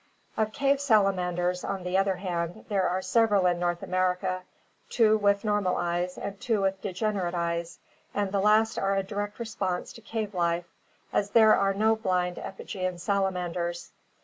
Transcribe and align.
Of 0.35 0.51
cave 0.51 0.81
salamanders, 0.81 1.63
on 1.63 1.83
the 1.83 1.95
other 1.99 2.15
hand, 2.15 2.65
there 2.69 2.89
are 2.89 3.03
several 3.03 3.45
in 3.45 3.59
North 3.59 3.83
America, 3.83 4.41
two 4.89 5.15
with 5.15 5.43
normal 5.45 5.75
eyes 5.77 6.17
and 6.17 6.41
two 6.41 6.63
with 6.63 6.81
degenerate 6.81 7.35
eyes, 7.35 7.77
and 8.11 8.31
the 8.31 8.39
last 8.41 8.79
are 8.79 8.95
a 8.95 9.03
direct 9.03 9.37
response 9.37 9.93
to 9.93 10.01
cave 10.01 10.33
life, 10.33 10.65
as 11.13 11.29
there 11.29 11.53
are 11.55 11.75
no 11.75 11.95
blind 11.95 12.39
epigean 12.39 12.97
salamanders. 12.97 13.91